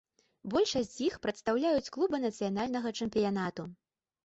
[0.53, 3.71] Большасць з іх прадстаўляюць клубы нацыянальнага чэмпіянату.